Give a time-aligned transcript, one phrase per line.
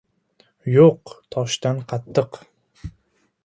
[0.75, 2.43] •“Yo‘q”— toshdan qattiq.